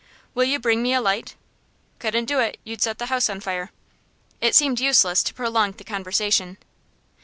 [0.33, 1.35] "Will you bring me a light?"
[1.99, 2.59] "Couldn't do it.
[2.63, 3.69] You'd set the house on fire."
[4.41, 6.57] It seemed useless to prolong the conversation.